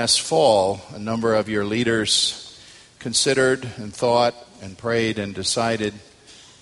[0.00, 2.58] Last fall, a number of your leaders
[3.00, 5.92] considered and thought and prayed and decided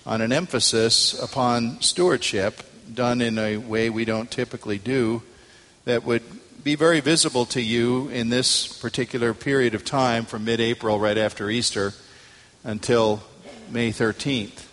[0.05, 2.61] on an emphasis upon stewardship
[2.93, 5.23] done in a way we don't typically do
[5.85, 6.21] that would
[6.65, 11.17] be very visible to you in this particular period of time from mid April, right
[11.17, 11.93] after Easter,
[12.65, 13.23] until
[13.71, 14.65] May 13th.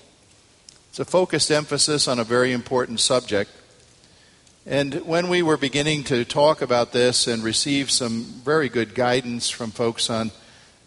[0.88, 3.48] It's a focused emphasis on a very important subject
[4.68, 9.48] and when we were beginning to talk about this and receive some very good guidance
[9.48, 10.32] from folks on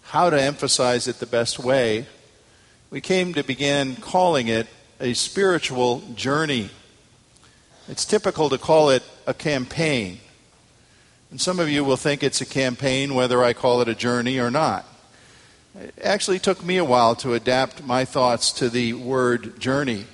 [0.02, 2.06] how to emphasize it the best way,
[2.90, 4.68] we came to begin calling it
[5.00, 6.70] a spiritual journey.
[7.88, 10.20] It's typical to call it a campaign.
[11.32, 14.40] And some of you will think it's a campaign whether I call it a journey
[14.40, 14.86] or not.
[15.80, 20.06] It actually took me a while to adapt my thoughts to the word journey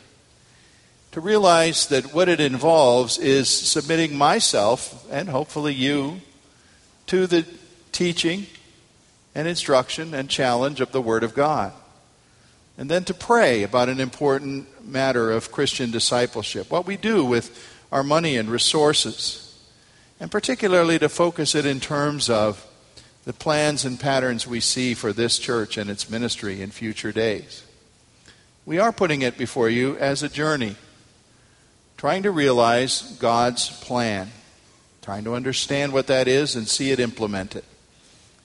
[1.15, 6.19] to realize that what it involves is submitting myself and hopefully you
[7.07, 7.45] to the
[7.93, 8.45] teaching
[9.33, 11.71] and instruction and challenge of the Word of God.
[12.77, 17.65] And then to pray about an important matter of Christian discipleship, what we do with
[17.93, 19.57] our money and resources,
[20.19, 22.67] and particularly to focus it in terms of
[23.23, 27.63] the plans and patterns we see for this church and its ministry in future days.
[28.65, 30.75] We are putting it before you as a journey
[31.97, 34.31] trying to realize God's plan,
[35.01, 37.63] trying to understand what that is and see it implemented.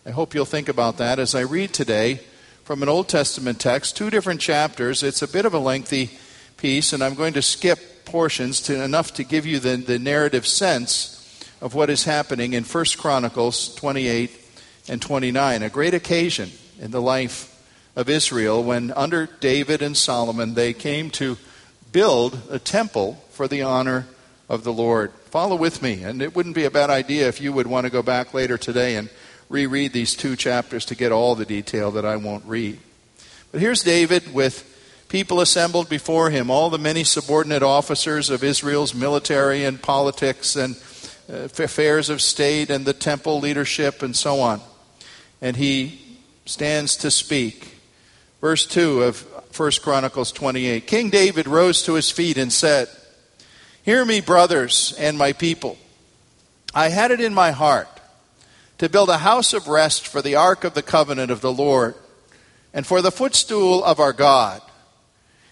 [0.07, 2.21] I hope you'll think about that as I read today
[2.65, 5.03] from an Old Testament text, two different chapters.
[5.03, 6.11] It's a bit of a lengthy
[6.57, 10.47] piece, and I'm going to skip portions to enough to give you the, the narrative
[10.47, 11.17] sense
[11.61, 14.31] of what is happening in 1 Chronicles 28
[14.89, 16.51] and 29, a great occasion
[16.81, 17.47] in the life
[17.97, 21.37] of Israel when under David and Solomon they came to
[21.93, 24.07] build a temple for the honor
[24.51, 25.15] of the Lord.
[25.31, 27.91] Follow with me, and it wouldn't be a bad idea if you would want to
[27.91, 29.09] go back later today and
[29.49, 32.79] reread these two chapters to get all the detail that I won't read.
[33.51, 38.95] But here's David with people assembled before him, all the many subordinate officers of Israel's
[38.95, 40.77] military and politics and
[41.33, 44.61] uh, affairs of state and the temple leadership and so on.
[45.41, 45.99] And he
[46.45, 47.79] stands to speak.
[48.43, 49.23] Verse 2 of
[49.59, 50.87] 1 Chronicles 28.
[50.87, 52.91] King David rose to his feet and said,
[53.83, 55.79] Hear me, brothers and my people.
[56.75, 57.89] I had it in my heart
[58.79, 61.95] to build a house of rest for the ark of the covenant of the Lord
[62.75, 64.61] and for the footstool of our God.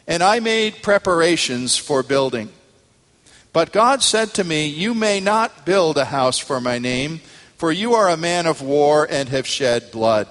[0.07, 2.51] And I made preparations for building.
[3.55, 7.21] But God said to me, You may not build a house for my name,
[7.57, 10.29] for you are a man of war and have shed blood.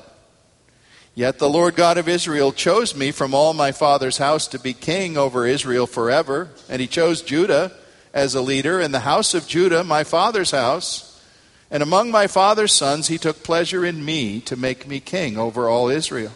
[1.15, 4.73] Yet the Lord God of Israel chose me from all my father's house to be
[4.73, 7.71] king over Israel forever, and he chose Judah
[8.13, 11.21] as a leader in the house of Judah, my father's house.
[11.69, 15.67] And among my father's sons, he took pleasure in me to make me king over
[15.67, 16.33] all Israel.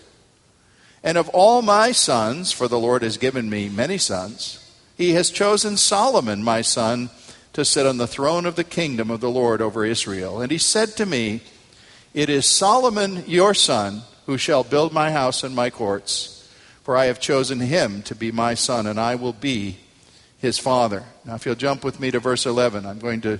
[1.04, 4.58] And of all my sons, for the Lord has given me many sons,
[4.98, 7.10] he has chosen Solomon, my son,
[7.54, 10.42] to sit on the throne of the kingdom of the Lord over Israel.
[10.42, 11.42] And he said to me,
[12.14, 16.48] It is Solomon, your son, who shall build my house and my courts.
[16.84, 19.78] For I have chosen him to be my son, and I will be
[20.42, 21.04] his father.
[21.24, 23.40] Now, if you'll jump with me to verse 11, I'm going to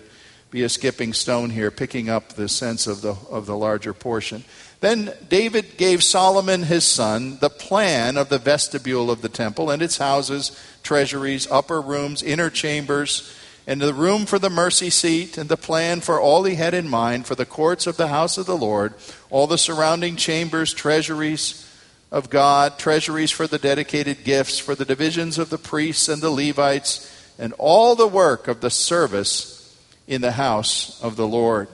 [0.52, 4.44] be a skipping stone here, picking up the sense of the, of the larger portion.
[4.82, 9.82] Then David gave Solomon his son the plan of the vestibule of the temple and
[9.82, 10.52] its houses,
[10.84, 13.36] treasuries, upper rooms, inner chambers,
[13.66, 16.90] and the room for the mercy seat, and the plan for all he had in
[16.90, 18.94] mind for the courts of the house of the Lord,
[19.30, 21.71] all the surrounding chambers, treasuries
[22.12, 26.30] of God, treasuries for the dedicated gifts, for the divisions of the priests and the
[26.30, 31.70] Levites, and all the work of the service in the house of the Lord.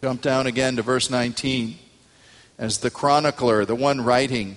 [0.00, 1.76] Jump down again to verse 19.
[2.56, 4.56] As the chronicler, the one writing,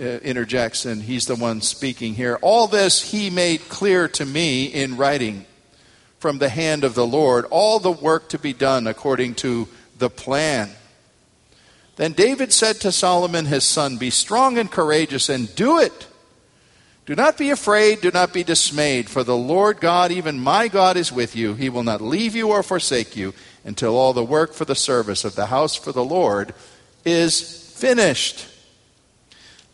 [0.00, 2.38] uh, interjects, and he's the one speaking here.
[2.40, 5.44] All this he made clear to me in writing
[6.20, 9.68] from the hand of the Lord, all the work to be done according to
[9.98, 10.70] the plan.
[11.96, 16.08] Then David said to Solomon his son, Be strong and courageous, and do it.
[17.06, 20.96] Do not be afraid, do not be dismayed, for the Lord God, even my God,
[20.96, 21.54] is with you.
[21.54, 25.24] He will not leave you or forsake you until all the work for the service
[25.24, 26.54] of the house for the Lord
[27.04, 28.48] is finished.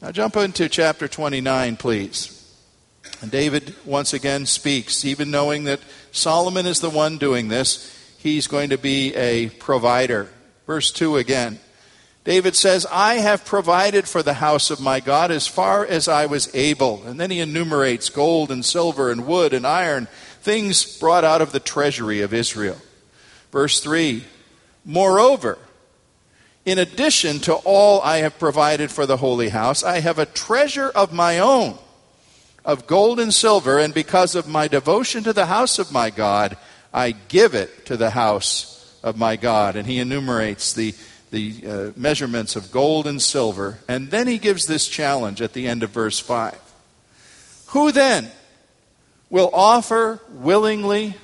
[0.03, 2.37] Now jump into chapter 29, please.
[3.23, 5.81] And David once again speaks, even knowing that
[6.11, 10.29] Solomon is the one doing this, he's going to be a provider.
[10.67, 11.61] Verse 2 again.
[12.25, 16.27] David says, I have provided for the house of my God as far as I
[16.27, 17.03] was able.
[17.05, 20.07] And then he enumerates gold and silver and wood and iron,
[20.43, 22.77] things brought out of the treasury of Israel.
[23.53, 24.25] Verse 3
[24.85, 25.59] Moreover,
[26.65, 30.89] in addition to all I have provided for the holy house, I have a treasure
[30.89, 31.79] of my own
[32.65, 36.57] of gold and silver, and because of my devotion to the house of my God,
[36.93, 39.77] I give it to the house of my God.
[39.77, 40.95] And he enumerates the
[41.31, 43.79] the uh, measurements of gold and silver.
[43.89, 46.59] And then he gives this challenge at the end of verse 5.
[47.69, 48.31] Who then
[49.29, 51.15] will offer willingly,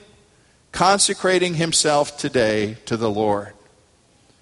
[0.70, 3.53] consecrating himself today to the Lord?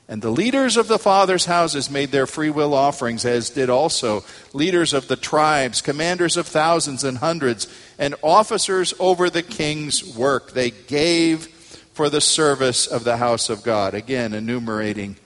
[0.07, 4.23] And the leaders of the fathers' houses made their free will offerings, as did also
[4.53, 7.67] leaders of the tribes, commanders of thousands and hundreds,
[7.99, 10.53] and officers over the king's work.
[10.53, 11.47] They gave
[11.95, 13.95] for the service of the house of God.
[13.95, 15.17] Again, enumerating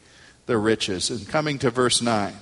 [0.48, 1.10] the riches.
[1.10, 2.34] And coming to verse 9.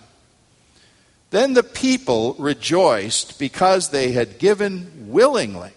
[1.29, 5.73] Then the people rejoiced because they had given willingly.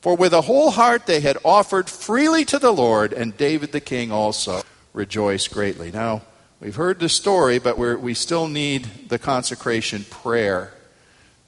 [0.00, 3.80] For with a whole heart they had offered freely to the Lord, and David the
[3.80, 5.90] king also rejoiced greatly.
[5.90, 6.22] Now,
[6.60, 10.72] we've heard the story, but we still need the consecration prayer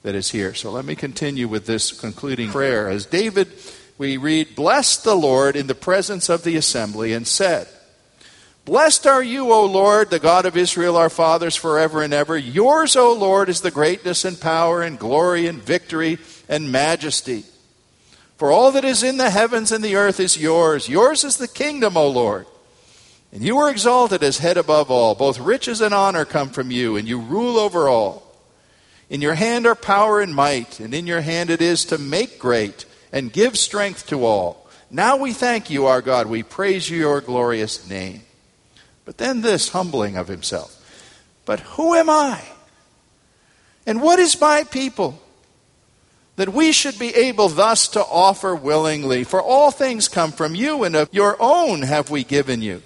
[0.03, 0.55] that is here.
[0.55, 2.89] So let me continue with this concluding prayer.
[2.89, 3.49] As David,
[3.99, 7.69] we read, Blessed the Lord in the presence of the assembly, and said,
[8.67, 12.37] Blessed are you, O Lord, the God of Israel, our fathers, forever and ever.
[12.37, 16.19] Yours, O Lord, is the greatness and power and glory and victory
[16.49, 17.45] and majesty.
[18.39, 20.89] For all that is in the heavens and the earth is yours.
[20.89, 22.45] Yours is the kingdom, O Lord.
[23.33, 25.15] And you are exalted as head above all.
[25.15, 28.25] Both riches and honor come from you, and you rule over all.
[29.09, 32.41] In your hand are power and might, and in your hand it is to make
[32.41, 34.69] great and give strength to all.
[34.91, 36.27] Now we thank you, our God.
[36.27, 38.23] We praise you, your glorious name.
[39.07, 40.73] But then this humbling of himself.
[41.47, 42.43] But who am I?
[43.87, 45.23] And what is my people?
[46.35, 49.25] That we should be able thus to offer willingly.
[49.25, 52.83] For all things come from you, and of your own have we given you.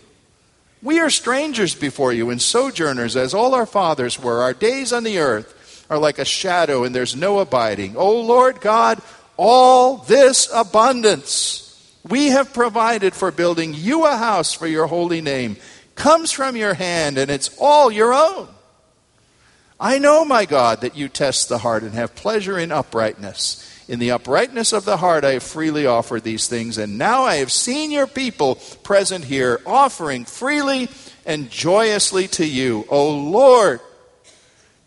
[0.82, 4.42] We are strangers before you and sojourners, as all our fathers were.
[4.42, 7.96] Our days on the earth are like a shadow, and there's no abiding.
[7.96, 9.00] O Lord God,
[9.36, 11.66] all this abundance
[12.08, 15.56] we have provided for building you a house for your holy name
[16.00, 18.48] comes from your hand and it's all your own.
[19.78, 23.66] I know, my God, that you test the heart and have pleasure in uprightness.
[23.86, 27.36] In the uprightness of the heart, I have freely offered these things, and now I
[27.36, 30.88] have seen your people present here, offering freely
[31.26, 33.80] and joyously to you, O Lord,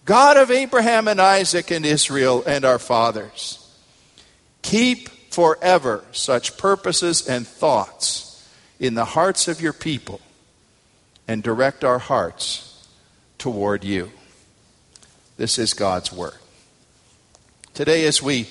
[0.05, 3.59] God of Abraham and Isaac and Israel and our fathers.
[4.63, 8.47] Keep forever such purposes and thoughts
[8.79, 10.19] in the hearts of your people
[11.27, 12.87] and direct our hearts
[13.37, 14.11] toward you.
[15.37, 16.35] This is God's Word.
[17.73, 18.47] Today, as we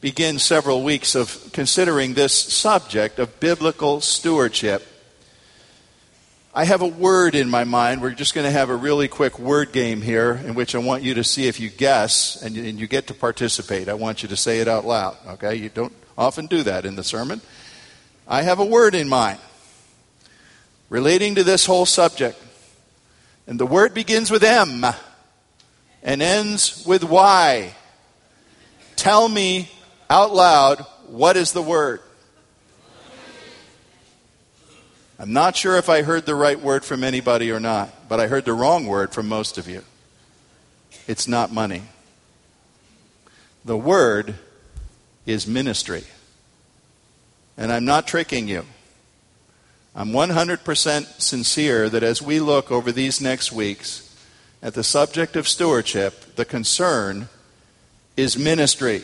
[0.00, 4.86] begin several weeks of considering this subject of biblical stewardship,
[6.54, 8.02] I have a word in my mind.
[8.02, 11.02] We're just going to have a really quick word game here in which I want
[11.02, 13.88] you to see if you guess and you, get to participate.
[13.88, 15.54] I want you to say it out loud, okay?
[15.54, 17.40] You don't often do that in the sermon.
[18.26, 19.38] I have a word in mind
[20.88, 22.40] relating to this whole subject.
[23.46, 24.84] And the word begins with M
[26.02, 27.74] and ends with Y.
[28.96, 29.70] Tell me
[30.10, 32.00] out loud what is the word?
[35.18, 38.28] I'm not sure if I heard the right word from anybody or not, but I
[38.28, 39.82] heard the wrong word from most of you.
[41.08, 41.82] It's not money.
[43.64, 44.36] The word
[45.26, 46.04] is ministry.
[47.56, 48.64] And I'm not tricking you.
[49.98, 54.16] I'm 100% sincere that as we look over these next weeks
[54.62, 57.28] at the subject of stewardship, the concern
[58.16, 59.02] is ministry.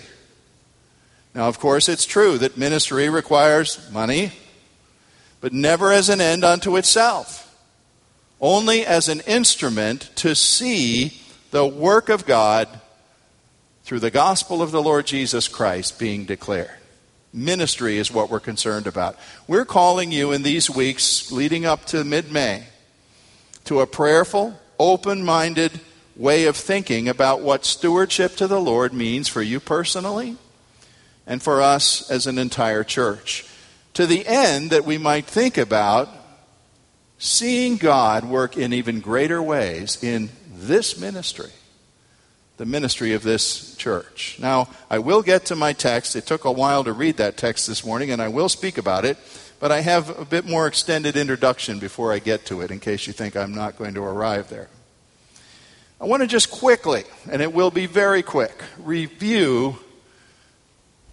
[1.34, 4.30] Now, of course, it's true that ministry requires money,
[5.40, 7.58] but never as an end unto itself,
[8.40, 11.20] only as an instrument to see
[11.50, 12.68] the work of God
[13.82, 16.78] through the gospel of the Lord Jesus Christ being declared.
[17.34, 19.18] Ministry is what we're concerned about.
[19.48, 22.62] We're calling you in these weeks leading up to mid May
[23.64, 25.80] to a prayerful, open minded
[26.14, 30.36] way of thinking about what stewardship to the Lord means for you personally
[31.26, 33.44] and for us as an entire church.
[33.94, 36.08] To the end that we might think about
[37.18, 41.50] seeing God work in even greater ways in this ministry,
[42.56, 44.36] the ministry of this church.
[44.40, 46.14] Now, I will get to my text.
[46.14, 49.04] It took a while to read that text this morning, and I will speak about
[49.04, 49.18] it,
[49.58, 53.06] but I have a bit more extended introduction before I get to it in case
[53.06, 54.68] you think I'm not going to arrive there.
[56.00, 59.76] I want to just quickly, and it will be very quick, review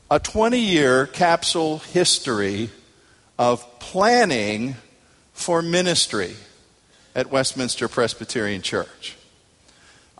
[0.09, 2.69] a 20 year capsule history
[3.39, 4.75] of planning
[5.33, 6.35] for ministry
[7.15, 9.15] at Westminster Presbyterian Church.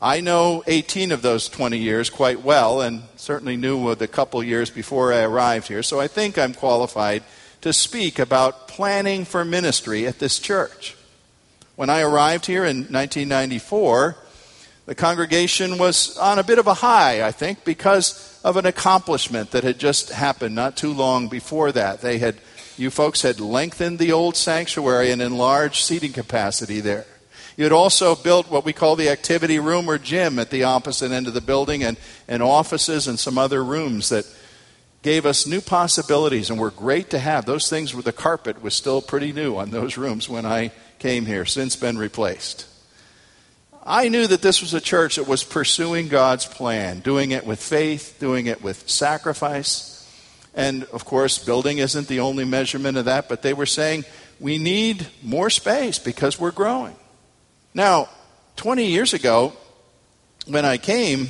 [0.03, 4.71] I know 18 of those 20 years quite well, and certainly knew the couple years
[4.71, 7.21] before I arrived here, so I think I'm qualified
[7.61, 10.95] to speak about planning for ministry at this church.
[11.75, 14.15] When I arrived here in 1994,
[14.87, 19.51] the congregation was on a bit of a high, I think, because of an accomplishment
[19.51, 22.01] that had just happened not too long before that.
[22.01, 22.37] They had,
[22.75, 27.05] you folks had lengthened the old sanctuary and enlarged seating capacity there.
[27.61, 31.11] You had also built what we call the activity room or gym at the opposite
[31.11, 31.95] end of the building and,
[32.27, 34.25] and offices and some other rooms that
[35.03, 37.45] gave us new possibilities and were great to have.
[37.45, 41.27] Those things where the carpet was still pretty new on those rooms when I came
[41.27, 42.65] here, since been replaced.
[43.85, 47.61] I knew that this was a church that was pursuing God's plan, doing it with
[47.61, 50.03] faith, doing it with sacrifice.
[50.55, 54.05] And of course, building isn't the only measurement of that, but they were saying
[54.39, 56.95] we need more space because we're growing.
[57.73, 58.09] Now,
[58.57, 59.53] 20 years ago,
[60.45, 61.29] when I came,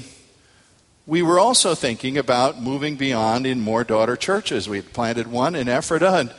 [1.06, 4.68] we were also thinking about moving beyond in more daughter churches.
[4.68, 6.34] We had planted one in Ephrata, and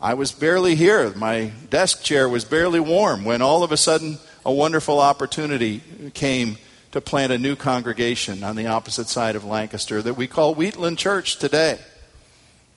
[0.00, 1.10] I was barely here.
[1.14, 5.80] My desk chair was barely warm when all of a sudden a wonderful opportunity
[6.14, 6.58] came
[6.90, 10.98] to plant a new congregation on the opposite side of Lancaster that we call Wheatland
[10.98, 11.78] Church today.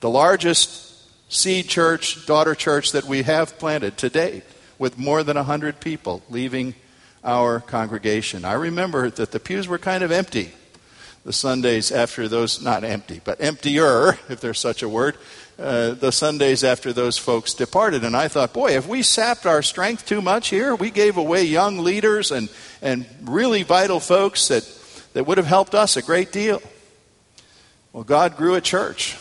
[0.00, 0.86] The largest
[1.32, 4.44] seed church, daughter church that we have planted to date,
[4.80, 6.74] with more than 100 people leaving
[7.22, 8.46] our congregation.
[8.46, 10.52] I remember that the pews were kind of empty
[11.22, 15.18] the Sundays after those, not empty, but emptier, if there's such a word,
[15.58, 18.04] uh, the Sundays after those folks departed.
[18.04, 20.74] And I thought, boy, have we sapped our strength too much here?
[20.74, 22.48] We gave away young leaders and,
[22.80, 24.64] and really vital folks that,
[25.12, 26.62] that would have helped us a great deal.
[27.92, 29.18] Well, God grew a church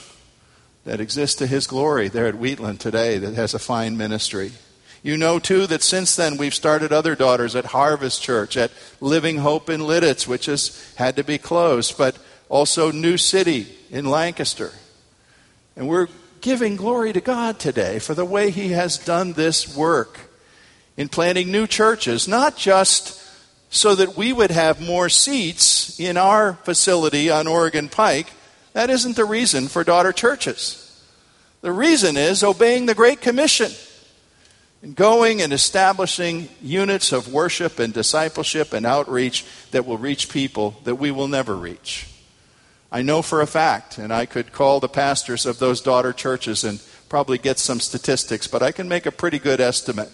[0.86, 4.54] that exists to His glory there at Wheatland today that has a fine ministry.
[5.02, 9.38] You know, too, that since then we've started other daughters at Harvest Church, at Living
[9.38, 12.18] Hope in Lititz, which has had to be closed, but
[12.50, 14.74] also New City in Lancaster.
[15.78, 16.08] And we're
[16.42, 20.20] giving glory to God today for the way He has done this work
[20.98, 23.22] in planting new churches, not just
[23.70, 28.34] so that we would have more seats in our facility on Oregon Pike.
[28.74, 30.86] That isn't the reason for daughter churches.
[31.62, 33.72] The reason is obeying the Great Commission
[34.82, 40.80] and going and establishing units of worship and discipleship and outreach that will reach people
[40.86, 42.08] that we will never reach.
[42.92, 46.64] I know for a fact, and I could call the pastors of those daughter churches
[46.64, 50.10] and probably get some statistics, but I can make a pretty good estimate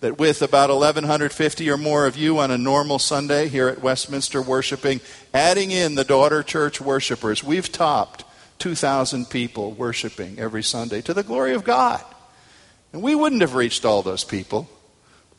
[0.00, 4.42] that with about 1,150 or more of you on a normal Sunday here at Westminster
[4.42, 5.00] worshiping,
[5.32, 8.24] adding in the daughter church worshipers, we've topped
[8.58, 12.02] 2,000 people worshiping every Sunday to the glory of God.
[12.92, 14.68] And we wouldn't have reached all those people.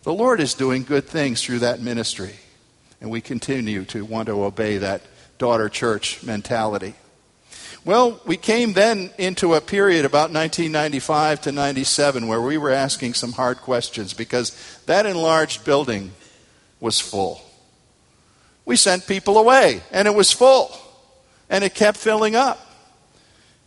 [0.04, 2.36] The Lord is doing good things through that ministry.
[3.00, 5.02] And we continue to want to obey that
[5.38, 6.96] daughter church mentality.
[7.86, 13.14] Well, we came then into a period about 1995 to 97 where we were asking
[13.14, 14.52] some hard questions because
[14.86, 16.12] that enlarged building
[16.80, 17.42] was full.
[18.66, 20.72] We sent people away and it was full
[21.50, 22.63] and it kept filling up.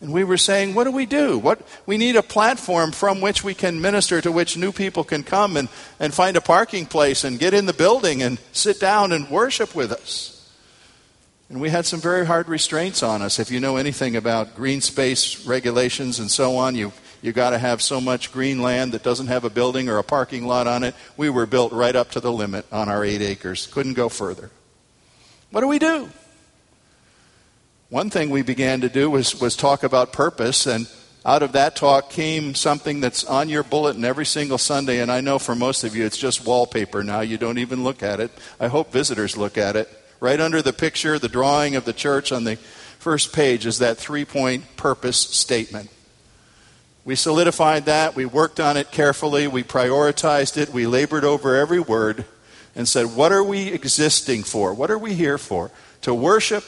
[0.01, 1.39] And we were saying, what do we do?
[1.39, 5.23] What, we need a platform from which we can minister, to which new people can
[5.23, 9.13] come and, and find a parking place and get in the building and sit down
[9.13, 10.33] and worship with us.
[11.49, 13.39] And we had some very hard restraints on us.
[13.39, 17.59] If you know anything about green space regulations and so on, you you got to
[17.59, 20.85] have so much green land that doesn't have a building or a parking lot on
[20.85, 20.95] it.
[21.17, 23.67] We were built right up to the limit on our eight acres.
[23.67, 24.51] Couldn't go further.
[25.51, 26.11] What do we do?
[27.89, 30.89] One thing we began to do was, was talk about purpose, and
[31.25, 35.21] out of that talk came something that's on your bulletin every single Sunday, and I
[35.21, 37.21] know for most of you it's just wallpaper now.
[37.21, 38.33] You don't even look at it.
[38.59, 39.89] I hope visitors look at it.
[40.19, 42.57] Right under the picture, the drawing of the church on the
[42.99, 45.89] first page is that three point purpose statement.
[47.05, 51.79] We solidified that, we worked on it carefully, we prioritized it, we labored over every
[51.79, 52.25] word
[52.75, 54.75] and said, What are we existing for?
[54.75, 55.71] What are we here for?
[56.03, 56.65] To worship,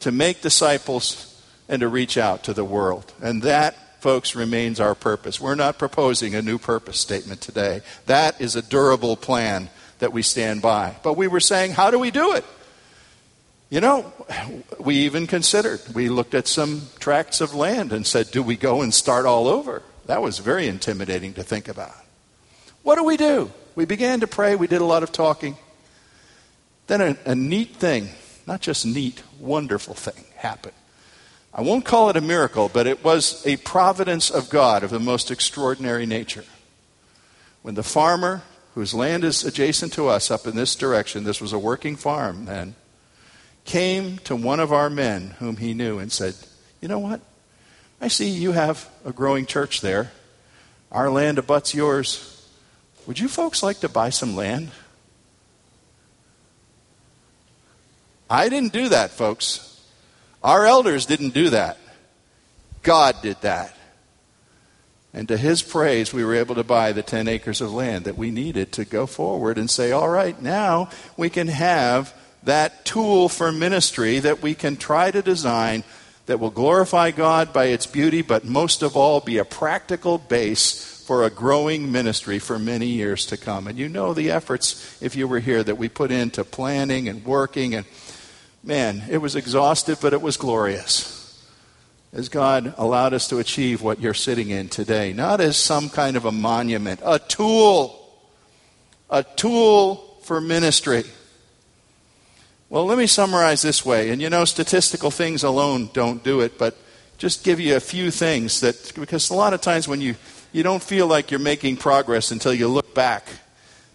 [0.00, 1.32] to make disciples,
[1.68, 3.12] and to reach out to the world.
[3.20, 5.40] And that, folks, remains our purpose.
[5.40, 7.80] We're not proposing a new purpose statement today.
[8.06, 10.96] That is a durable plan that we stand by.
[11.02, 12.44] But we were saying, How do we do it?
[13.68, 14.12] You know,
[14.78, 18.82] we even considered, we looked at some tracts of land and said, Do we go
[18.82, 19.82] and start all over?
[20.06, 21.94] That was very intimidating to think about.
[22.84, 23.50] What do we do?
[23.74, 24.54] We began to pray.
[24.54, 25.56] We did a lot of talking.
[26.86, 28.10] Then a, a neat thing,
[28.46, 30.74] not just neat, wonderful thing happened.
[31.52, 35.00] I won't call it a miracle, but it was a providence of God of the
[35.00, 36.44] most extraordinary nature.
[37.62, 38.42] When the farmer,
[38.74, 42.44] whose land is adjacent to us up in this direction, this was a working farm
[42.44, 42.74] then,
[43.64, 46.34] came to one of our men whom he knew and said,
[46.80, 47.20] You know what?
[48.00, 50.12] I see you have a growing church there.
[50.92, 52.46] Our land abuts yours.
[53.06, 54.70] Would you folks like to buy some land?
[58.28, 59.80] I didn't do that, folks.
[60.42, 61.78] Our elders didn't do that.
[62.82, 63.76] God did that.
[65.12, 68.18] And to his praise, we were able to buy the 10 acres of land that
[68.18, 73.28] we needed to go forward and say, all right, now we can have that tool
[73.28, 75.84] for ministry that we can try to design
[76.26, 81.02] that will glorify God by its beauty, but most of all, be a practical base
[81.06, 83.68] for a growing ministry for many years to come.
[83.68, 87.24] And you know the efforts, if you were here, that we put into planning and
[87.24, 87.74] working.
[87.74, 87.86] And
[88.66, 91.14] man, it was exhaustive, but it was glorious.
[92.12, 96.16] As God allowed us to achieve what you're sitting in today, not as some kind
[96.16, 98.12] of a monument, a tool,
[99.08, 101.04] a tool for ministry.
[102.68, 104.10] Well, let me summarize this way.
[104.10, 106.76] And you know, statistical things alone don't do it, but
[107.18, 110.16] just give you a few things that, because a lot of times when you
[110.52, 113.26] you don't feel like you're making progress until you look back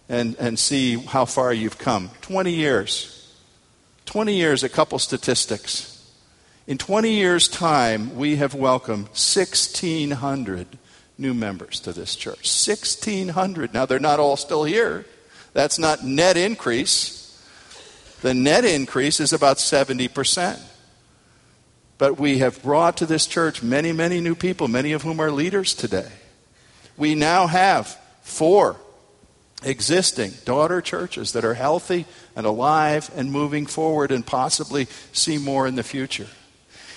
[0.08, 2.10] and, and see how far you've come.
[2.20, 3.21] 20 years.
[4.12, 5.88] 20 years, a couple statistics.
[6.66, 10.66] In 20 years' time, we have welcomed 1,600
[11.18, 12.46] new members to this church.
[12.66, 13.74] 1,600.
[13.74, 15.06] Now, they're not all still here.
[15.54, 17.42] That's not net increase.
[18.20, 20.60] The net increase is about 70%.
[21.98, 25.30] But we have brought to this church many, many new people, many of whom are
[25.30, 26.10] leaders today
[26.96, 28.76] we now have four
[29.64, 35.66] existing daughter churches that are healthy and alive and moving forward and possibly see more
[35.66, 36.28] in the future.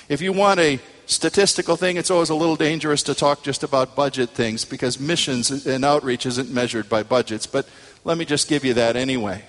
[0.07, 3.95] If you want a statistical thing, it's always a little dangerous to talk just about
[3.95, 7.47] budget things because missions and outreach isn't measured by budgets.
[7.47, 7.67] But
[8.03, 9.43] let me just give you that anyway.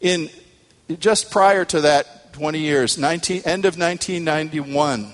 [0.00, 0.30] In
[0.98, 5.12] just prior to that 20 years, 19, end of 1991,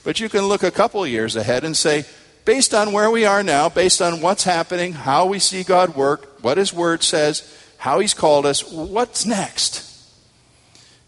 [0.03, 2.05] But you can look a couple years ahead and say,
[2.45, 6.43] based on where we are now, based on what's happening, how we see God work,
[6.43, 9.91] what His Word says, how He's called us, what's next?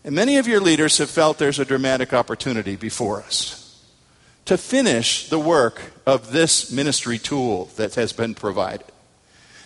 [0.05, 3.62] And many of your leaders have felt there's a dramatic opportunity before us
[4.44, 8.87] to finish the work of this ministry tool that has been provided.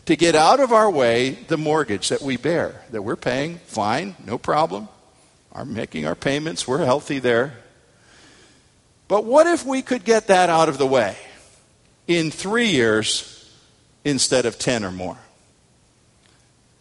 [0.06, 4.16] To get out of our way the mortgage that we bear, that we're paying, fine,
[4.24, 4.88] no problem.
[5.52, 7.58] Are making our payments, we're healthy there.
[9.08, 11.16] But what if we could get that out of the way?
[12.10, 13.48] In three years
[14.04, 15.16] instead of 10 or more.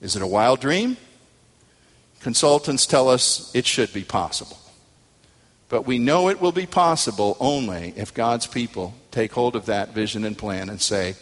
[0.01, 0.97] Is it a wild dream?
[2.19, 4.57] Consultants tell us it should be possible.
[5.69, 9.89] But we know it will be possible only if God's people take hold of that
[9.89, 11.15] vision and plan and say,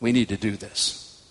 [0.00, 1.22] we need to do this.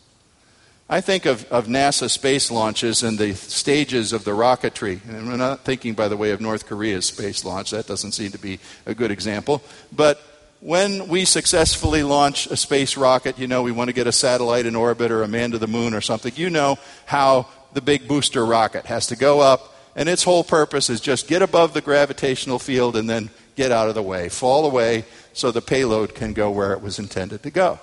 [0.89, 5.03] I think of, of NASA space launches and the stages of the rocketry.
[5.05, 7.71] And I'm not thinking, by the way, of North Korea's space launch.
[7.71, 9.61] That doesn't seem to be a good example.
[9.91, 10.30] But
[10.61, 14.67] when we successfully launch a space rocket, you know, we want to get a satellite
[14.67, 18.07] in orbit or a man to the moon or something, you know how the big
[18.07, 21.81] booster rocket has to go up, and its whole purpose is just get above the
[21.81, 26.31] gravitational field and then get out of the way, fall away so the payload can
[26.31, 27.79] go where it was intended to go.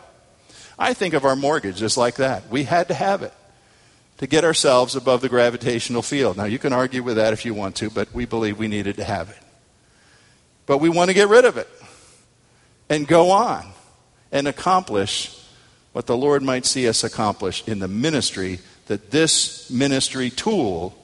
[0.79, 2.49] I think of our mortgage just like that.
[2.49, 3.33] We had to have it
[4.19, 6.37] to get ourselves above the gravitational field.
[6.37, 8.97] Now, you can argue with that if you want to, but we believe we needed
[8.97, 9.39] to have it.
[10.67, 11.69] But we want to get rid of it
[12.89, 13.67] and go on
[14.33, 15.35] and accomplish
[15.93, 20.95] what the Lord might see us accomplish in the ministry that this ministry tool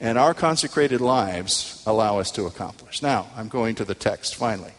[0.00, 3.02] and our consecrated lives allow us to accomplish.
[3.02, 4.72] Now, I'm going to the text finally,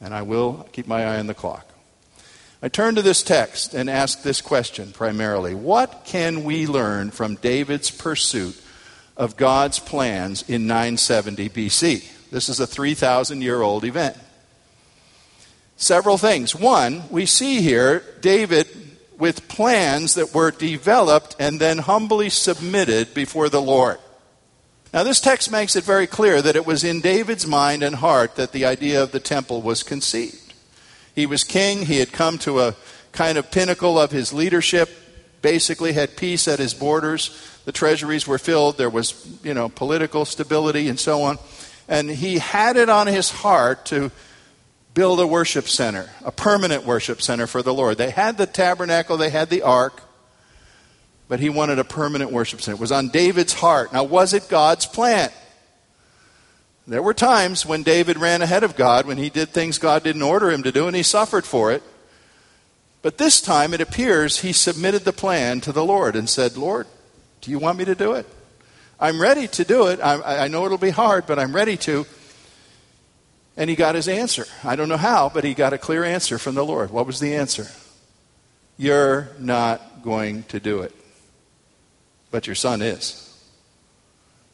[0.00, 1.66] and I will keep my eye on the clock.
[2.60, 7.36] I turn to this text and ask this question primarily What can we learn from
[7.36, 8.60] David's pursuit
[9.16, 12.30] of God's plans in 970 BC?
[12.30, 14.16] This is a 3,000 year old event.
[15.80, 16.56] Several things.
[16.56, 18.66] One, we see here David
[19.16, 23.98] with plans that were developed and then humbly submitted before the Lord.
[24.92, 28.34] Now, this text makes it very clear that it was in David's mind and heart
[28.34, 30.52] that the idea of the temple was conceived.
[31.14, 32.74] He was king, he had come to a
[33.12, 34.90] kind of pinnacle of his leadership,
[35.42, 37.30] basically had peace at his borders.
[37.66, 41.38] The treasuries were filled, there was, you know, political stability and so on.
[41.86, 44.10] And he had it on his heart to
[44.98, 47.96] build a worship center, a permanent worship center for the Lord.
[47.98, 50.02] They had the tabernacle, they had the ark,
[51.28, 52.74] but he wanted a permanent worship center.
[52.74, 53.92] It was on David's heart.
[53.92, 55.30] Now, was it God's plan?
[56.88, 60.22] There were times when David ran ahead of God, when he did things God didn't
[60.22, 61.84] order him to do, and he suffered for it.
[63.00, 66.88] But this time, it appears he submitted the plan to the Lord and said, Lord,
[67.40, 68.26] do you want me to do it?
[68.98, 70.00] I'm ready to do it.
[70.00, 72.04] I, I know it'll be hard, but I'm ready to.
[73.58, 74.46] And he got his answer.
[74.64, 76.90] I don't know how, but he got a clear answer from the Lord.
[76.90, 77.66] What was the answer?
[78.78, 80.94] You're not going to do it
[82.30, 83.24] but your son is.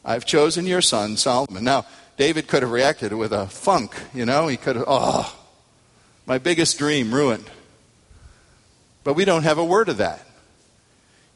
[0.05, 1.65] I've chosen your son, Solomon.
[1.65, 1.87] Now,
[2.17, 4.49] David could have reacted with a funk, you know.
[4.49, 5.35] He could have, oh,
[6.27, 7.51] my biggest dream ruined.
[9.03, 10.27] But we don't have a word of that.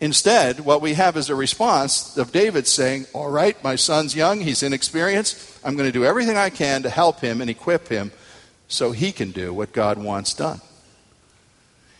[0.00, 4.40] Instead, what we have is a response of David saying, All right, my son's young,
[4.40, 5.58] he's inexperienced.
[5.64, 8.12] I'm going to do everything I can to help him and equip him
[8.68, 10.60] so he can do what God wants done.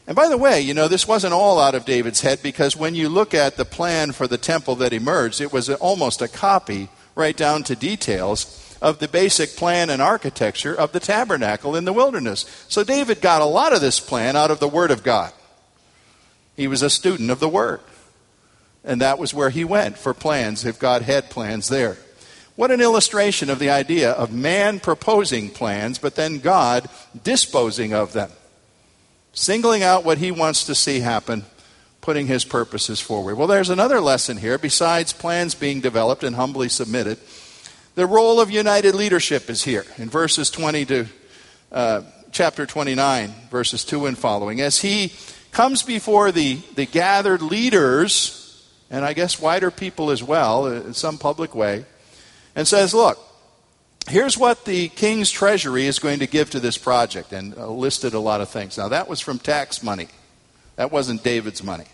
[0.06, 2.94] And by the way, you know, this wasn't all out of David's head because when
[2.94, 6.88] you look at the plan for the temple that emerged, it was almost a copy,
[7.14, 11.92] right down to details, of the basic plan and architecture of the tabernacle in the
[11.92, 12.46] wilderness.
[12.68, 15.32] So David got a lot of this plan out of the Word of God.
[16.58, 17.80] He was a student of the Word.
[18.84, 21.96] And that was where he went for plans, if God had plans there.
[22.56, 26.88] What an illustration of the idea of man proposing plans, but then God
[27.22, 28.30] disposing of them
[29.32, 31.44] singling out what he wants to see happen,
[32.00, 33.36] putting his purposes forward.
[33.36, 34.58] Well, there's another lesson here.
[34.58, 37.18] Besides plans being developed and humbly submitted,
[37.94, 41.06] the role of united leadership is here in verses 20 to
[41.70, 44.60] uh, chapter 29, verses 2 and following.
[44.60, 45.12] As he
[45.52, 51.18] comes before the, the gathered leaders, and I guess wider people as well, in some
[51.18, 51.84] public way,
[52.54, 53.18] and says, Look,
[54.08, 58.14] here's what the king's treasury is going to give to this project, and uh, listed
[58.14, 58.78] a lot of things.
[58.78, 60.08] Now, that was from tax money,
[60.76, 61.86] that wasn't David's money.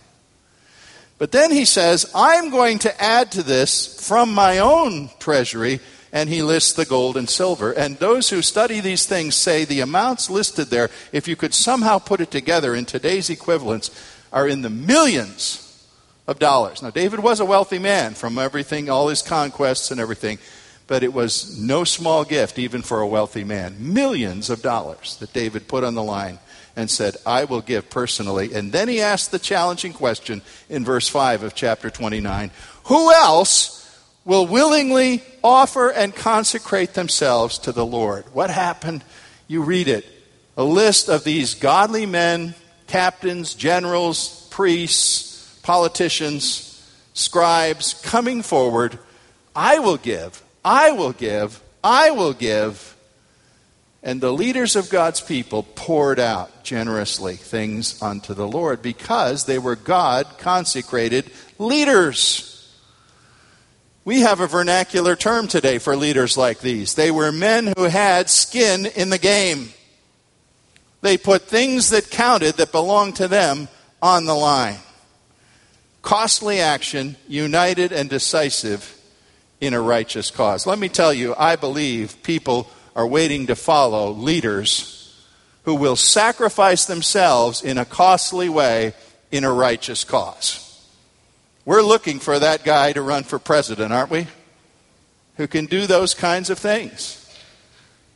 [1.16, 5.80] But then he says, I'm going to add to this from my own treasury,
[6.14, 7.72] and he lists the gold and silver.
[7.72, 11.98] And those who study these things say the amounts listed there, if you could somehow
[11.98, 13.90] put it together in today's equivalents,
[14.32, 15.86] are in the millions
[16.26, 16.82] of dollars.
[16.82, 20.38] Now, David was a wealthy man from everything, all his conquests and everything
[20.86, 23.76] but it was no small gift, even for a wealthy man.
[23.78, 26.38] Millions of dollars that David put on the line
[26.76, 28.52] and said, I will give personally.
[28.52, 32.50] And then he asked the challenging question in verse 5 of chapter 29
[32.84, 33.83] Who else
[34.24, 38.24] will willingly offer and consecrate themselves to the Lord?
[38.32, 39.04] What happened?
[39.48, 40.06] You read it.
[40.56, 42.54] A list of these godly men,
[42.86, 46.70] captains, generals, priests, politicians,
[47.12, 48.98] scribes coming forward.
[49.54, 52.96] I will give I will give, I will give.
[54.02, 59.58] And the leaders of God's people poured out generously things unto the Lord because they
[59.58, 62.53] were God consecrated leaders.
[64.04, 66.94] We have a vernacular term today for leaders like these.
[66.94, 69.70] They were men who had skin in the game.
[71.00, 73.68] They put things that counted, that belonged to them,
[74.02, 74.78] on the line.
[76.02, 78.94] Costly action, united and decisive
[79.60, 80.66] in a righteous cause.
[80.66, 85.14] Let me tell you, I believe people are waiting to follow leaders
[85.62, 88.92] who will sacrifice themselves in a costly way
[89.30, 90.63] in a righteous cause.
[91.64, 94.26] We're looking for that guy to run for president, aren't we?
[95.36, 97.20] who can do those kinds of things.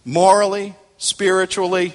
[0.05, 1.93] Morally, spiritually,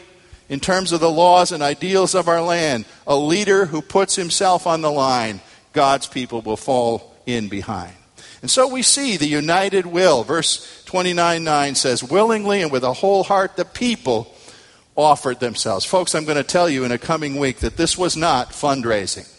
[0.50, 4.68] in terms of the laws and ideals of our land, a leader who puts himself
[4.68, 7.94] on the line, God's people will fall in behind.
[8.42, 10.24] And so we see the united will.
[10.24, 14.34] Verse 29 9 says, Willingly and with a whole heart the people
[14.98, 15.86] offered themselves.
[15.86, 19.33] Folks, I'm going to tell you in a coming week that this was not fundraising.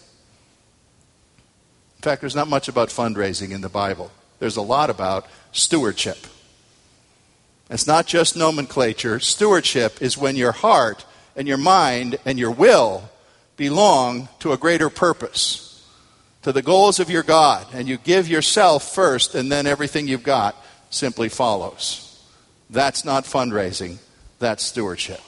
[2.05, 6.19] In fact, there's not much about fundraising in the Bible, there's a lot about stewardship.
[7.71, 9.19] It's not just nomenclature.
[9.21, 13.09] Stewardship is when your heart and your mind and your will
[13.57, 15.83] belong to a greater purpose,
[16.43, 20.23] to the goals of your God, and you give yourself first, and then everything you've
[20.23, 20.55] got
[20.91, 22.23] simply follows.
[22.69, 23.97] That's not fundraising,
[24.39, 25.23] that's stewardship.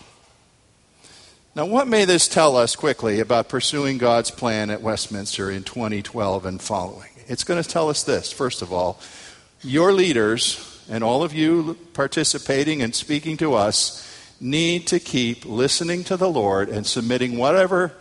[1.56, 6.44] Now, what may this tell us quickly about pursuing God's plan at Westminster in 2012
[6.44, 7.08] and following?
[7.28, 9.00] It's going to tell us this, first of all.
[9.62, 14.06] Your leaders and all of you participating and speaking to us
[14.38, 17.94] need to keep listening to the Lord and submitting whatever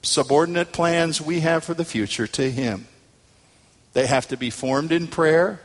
[0.00, 2.86] subordinate plans we have for the future to Him.
[3.92, 5.60] They have to be formed in prayer.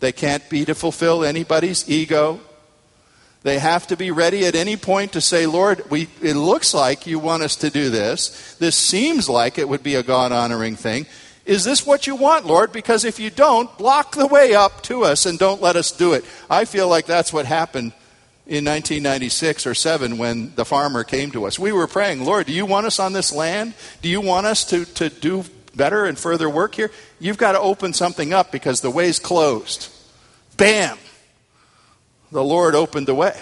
[0.00, 2.40] They can't be to fulfill anybody's ego.
[3.42, 7.06] They have to be ready at any point to say, Lord, we, it looks like
[7.06, 8.56] you want us to do this.
[8.58, 11.06] This seems like it would be a God honoring thing.
[11.46, 12.72] Is this what you want, Lord?
[12.72, 16.12] Because if you don't, block the way up to us and don't let us do
[16.12, 16.24] it.
[16.50, 17.92] I feel like that's what happened
[18.46, 21.58] in 1996 or 7 when the farmer came to us.
[21.58, 23.74] We were praying, Lord, do you want us on this land?
[24.02, 26.90] Do you want us to, to do better and further work here?
[27.18, 29.90] You've got to open something up because the way's closed.
[30.56, 30.98] Bam!
[32.30, 33.40] The Lord opened the way.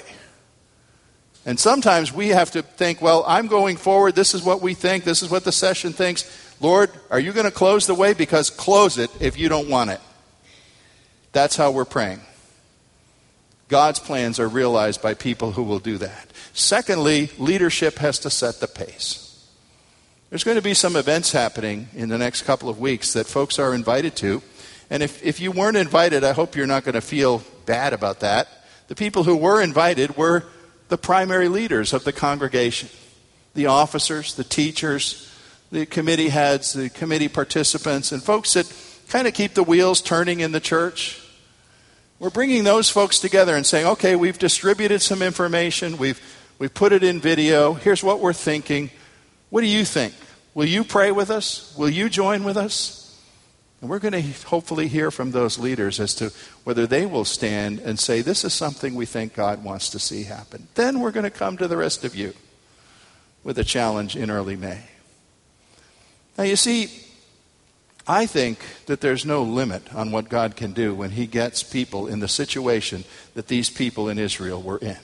[1.44, 4.16] And sometimes we have to think, well, I'm going forward.
[4.16, 5.04] This is what we think.
[5.04, 6.24] This is what the session thinks.
[6.60, 8.14] Lord, are you going to close the way?
[8.14, 10.00] Because close it if you don't want it.
[11.32, 12.20] That's how we're praying.
[13.68, 16.30] God's plans are realized by people who will do that.
[16.52, 19.22] Secondly, leadership has to set the pace.
[20.30, 23.58] There's going to be some events happening in the next couple of weeks that folks
[23.58, 24.42] are invited to.
[24.90, 28.20] And if, if you weren't invited, I hope you're not going to feel bad about
[28.20, 28.48] that.
[28.88, 30.44] The people who were invited were
[30.88, 32.88] the primary leaders of the congregation
[33.54, 35.32] the officers, the teachers,
[35.72, 38.72] the committee heads, the committee participants, and folks that
[39.08, 41.22] kind of keep the wheels turning in the church.
[42.18, 46.20] We're bringing those folks together and saying, okay, we've distributed some information, we've,
[46.58, 48.90] we've put it in video, here's what we're thinking.
[49.50, 50.14] What do you think?
[50.54, 51.74] Will you pray with us?
[51.76, 53.05] Will you join with us?
[53.80, 56.32] And we're going to hopefully hear from those leaders as to
[56.64, 60.24] whether they will stand and say, This is something we think God wants to see
[60.24, 60.68] happen.
[60.74, 62.32] Then we're going to come to the rest of you
[63.44, 64.80] with a challenge in early May.
[66.38, 66.90] Now, you see,
[68.06, 72.06] I think that there's no limit on what God can do when He gets people
[72.06, 74.98] in the situation that these people in Israel were in.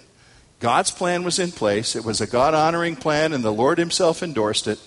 [0.60, 4.22] God's plan was in place, it was a God honoring plan, and the Lord Himself
[4.22, 4.78] endorsed it.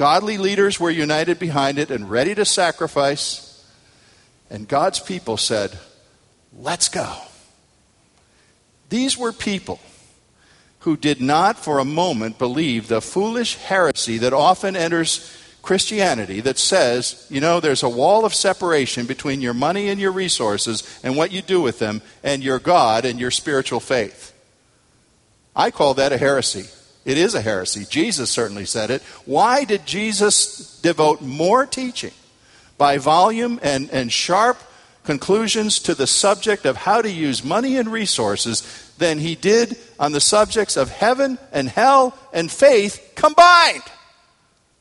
[0.00, 3.62] Godly leaders were united behind it and ready to sacrifice.
[4.48, 5.78] And God's people said,
[6.58, 7.18] Let's go.
[8.88, 9.78] These were people
[10.78, 16.56] who did not for a moment believe the foolish heresy that often enters Christianity that
[16.56, 21.14] says, you know, there's a wall of separation between your money and your resources and
[21.14, 24.32] what you do with them and your God and your spiritual faith.
[25.54, 26.70] I call that a heresy.
[27.04, 27.86] It is a heresy.
[27.88, 29.02] Jesus certainly said it.
[29.24, 32.12] Why did Jesus devote more teaching
[32.76, 34.58] by volume and, and sharp
[35.04, 40.12] conclusions to the subject of how to use money and resources than he did on
[40.12, 43.82] the subjects of heaven and hell and faith combined?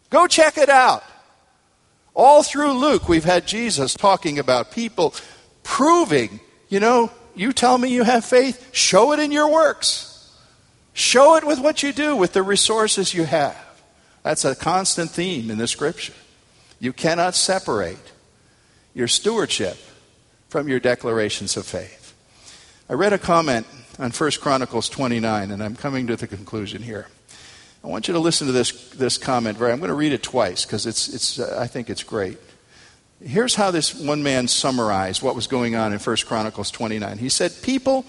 [0.10, 1.04] Go check it out.
[2.14, 5.14] All through Luke, we've had Jesus talking about people
[5.64, 10.09] proving, you know, you tell me you have faith, show it in your works.
[11.00, 13.56] Show it with what you do, with the resources you have.
[14.22, 16.12] That's a constant theme in the scripture.
[16.78, 18.12] You cannot separate
[18.94, 19.78] your stewardship
[20.50, 22.14] from your declarations of faith.
[22.90, 23.66] I read a comment
[23.98, 27.08] on 1 Chronicles 29, and I'm coming to the conclusion here.
[27.82, 29.58] I want you to listen to this, this comment.
[29.58, 29.72] Very.
[29.72, 32.38] I'm going to read it twice because it's, it's, uh, I think it's great.
[33.24, 37.20] Here's how this one man summarized what was going on in 1 Chronicles 29.
[37.20, 38.04] He said, People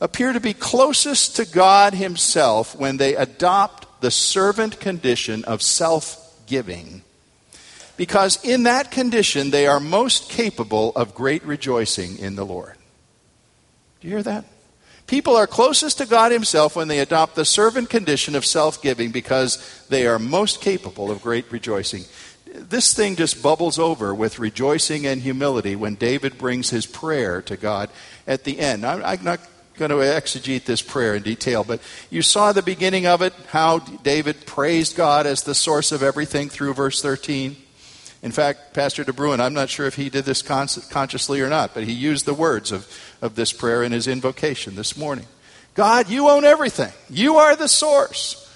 [0.00, 6.40] appear to be closest to God Himself when they adopt the servant condition of self
[6.46, 7.02] giving.
[7.96, 12.74] Because in that condition, they are most capable of great rejoicing in the Lord.
[14.00, 14.46] Do you hear that?
[15.06, 19.10] People are closest to God Himself when they adopt the servant condition of self giving
[19.10, 22.04] because they are most capable of great rejoicing.
[22.46, 27.56] this thing just bubbles over with rejoicing and humility when David brings his prayer to
[27.56, 27.90] God
[28.26, 28.86] at the end.
[28.86, 29.40] I'm, not
[29.80, 33.78] going to exegete this prayer in detail, but you saw the beginning of it, how
[33.78, 37.56] David praised God as the source of everything through verse 13.
[38.22, 41.72] In fact, Pastor De Bruin, I'm not sure if he did this consciously or not,
[41.72, 42.86] but he used the words of,
[43.22, 45.24] of this prayer in his invocation this morning.
[45.74, 46.92] God, you own everything.
[47.08, 48.54] You are the source.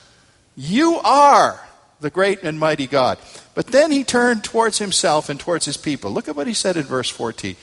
[0.56, 1.58] You are
[2.00, 3.16] the great and mighty God.
[3.54, 6.10] But then he turned towards himself and towards his people.
[6.10, 7.56] Look at what he said in verse 14.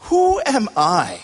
[0.00, 1.20] Who am I?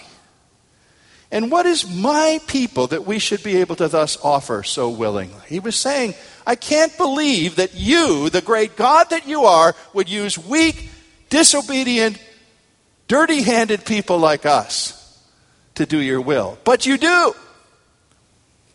[1.31, 5.41] And what is my people that we should be able to thus offer so willingly?
[5.47, 6.15] He was saying,
[6.47, 10.89] I can't believe that you, the great God that you are, would use weak,
[11.29, 12.19] disobedient,
[13.09, 15.23] dirty handed people like us
[15.75, 16.59] to do your will.
[16.65, 17.35] But you do.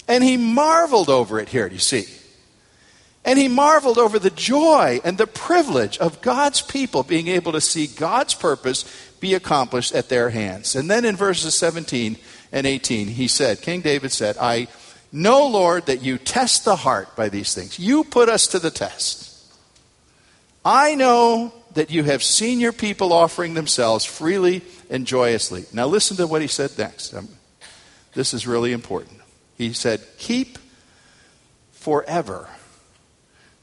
[0.07, 2.05] And he marveled over it here, you see.
[3.25, 7.61] And he marveled over the joy and the privilege of God's people being able to
[7.61, 8.83] see God's purpose
[9.21, 10.75] be accomplished at their hands.
[10.75, 12.17] And then in verses 17
[12.53, 14.67] and 18, he said, King David said, I
[15.11, 17.79] know, Lord, that you test the heart by these things.
[17.79, 19.31] You put us to the test.
[20.63, 25.65] I know that you have seen your people offering themselves freely and joyously.
[25.73, 27.13] Now listen to what he said next.
[27.13, 27.27] Um,
[28.13, 29.19] this is really important.
[29.57, 30.59] He said, Keep
[31.71, 32.47] forever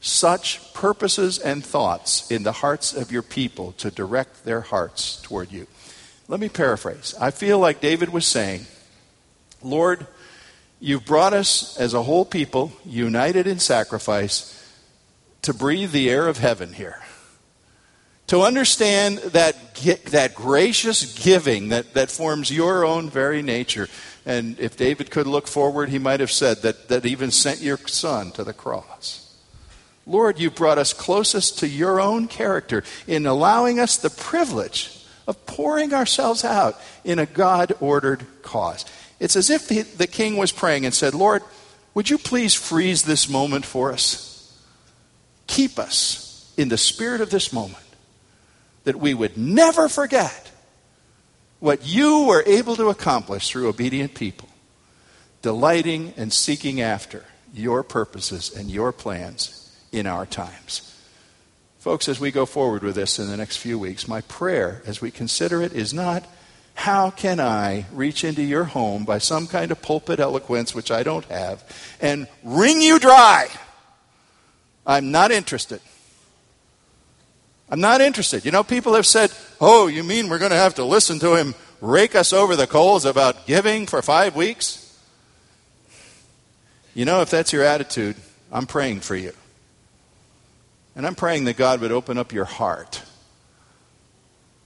[0.00, 5.52] such purposes and thoughts in the hearts of your people to direct their hearts toward
[5.52, 5.66] you.
[6.26, 7.14] Let me paraphrase.
[7.20, 8.66] I feel like David was saying,
[9.62, 10.06] Lord,
[10.80, 14.56] you've brought us as a whole people, united in sacrifice,
[15.42, 17.02] to breathe the air of heaven here.
[18.28, 19.74] To understand that,
[20.06, 23.88] that gracious giving that, that forms your own very nature.
[24.24, 27.78] And if David could look forward, he might have said that, that even sent your
[27.78, 29.36] son to the cross.
[30.06, 35.46] Lord, you brought us closest to your own character in allowing us the privilege of
[35.46, 38.84] pouring ourselves out in a God ordered cause.
[39.20, 41.42] It's as if the, the, king was praying and said, Lord,
[41.94, 44.58] would you please freeze this moment for us?
[45.46, 47.84] Keep us in the spirit of this moment,
[48.84, 50.50] that we would never forget
[51.58, 54.48] what you were able to accomplish through obedient people,
[55.42, 60.86] delighting and seeking after your purposes and your plans in our times.
[61.78, 65.00] Folks, as we go forward with this in the next few weeks, my prayer as
[65.00, 66.24] we consider it is not
[66.74, 71.02] how can I reach into your home by some kind of pulpit eloquence, which I
[71.02, 71.62] don't have,
[72.00, 73.48] and wring you dry.
[74.86, 75.80] I'm not interested.
[77.68, 78.44] I'm not interested.
[78.44, 79.30] You know, people have said,
[79.60, 82.66] oh, you mean we're going to have to listen to him rake us over the
[82.66, 84.86] coals about giving for five weeks?
[86.94, 88.16] You know, if that's your attitude,
[88.52, 89.32] I'm praying for you.
[90.96, 93.02] And I'm praying that God would open up your heart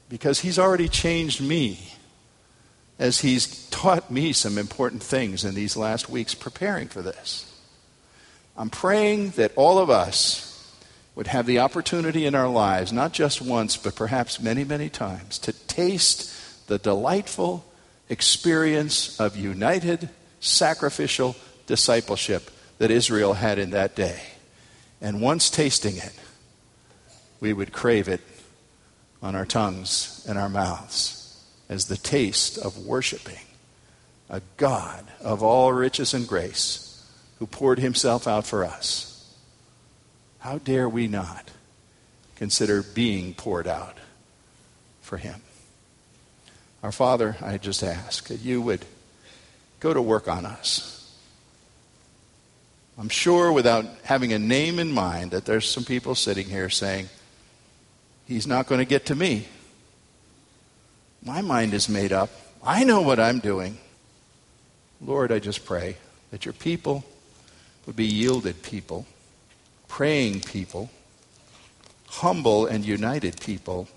[0.09, 1.93] because He's already changed me
[2.99, 7.51] as He's taught me some important things in these last weeks preparing for this.
[8.57, 10.51] I'm praying that all of us
[11.15, 15.39] would have the opportunity in our lives, not just once, but perhaps many, many times,
[15.41, 17.65] to taste the delightful
[18.09, 20.09] experience of united
[20.41, 24.21] sacrificial discipleship that Israel had in that day.
[25.01, 26.13] And once tasting it,
[27.41, 28.21] we would crave it
[29.23, 31.24] on our tongues and our mouths
[31.69, 33.39] as the taste of worshiping
[34.31, 37.07] a God of all riches and grace
[37.39, 39.35] who poured himself out for us.
[40.39, 41.51] How dare we not
[42.37, 43.99] consider being poured out
[45.03, 45.43] for him?
[46.83, 48.85] Our Father, I just ask that you would
[49.81, 50.95] go to work on us
[52.97, 57.09] I'm sure without having a name in mind that there's some people sitting here saying,
[58.27, 59.47] He's not going to get to me.
[61.25, 62.29] My mind is made up.
[62.63, 63.79] I know what I'm doing.
[65.01, 65.97] Lord, I just pray
[66.31, 67.03] that your people
[67.87, 69.07] would be yielded people,
[69.89, 70.91] praying people,
[72.09, 73.89] humble and united people,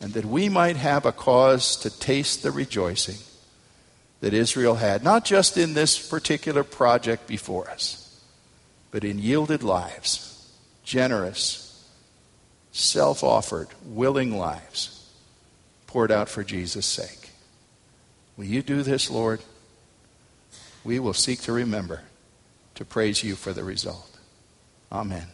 [0.00, 3.18] and that we might have a cause to taste the rejoicing
[4.20, 8.20] that Israel had, not just in this particular project before us,
[8.92, 10.48] but in yielded lives,
[10.84, 11.84] generous,
[12.70, 14.99] self offered, willing lives
[15.90, 17.30] poured out for Jesus' sake.
[18.36, 19.40] Will you do this, Lord?
[20.84, 22.02] We will seek to remember
[22.76, 24.16] to praise you for the result.
[24.92, 25.26] Amen.